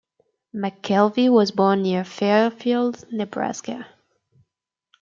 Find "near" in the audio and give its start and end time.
1.83-2.03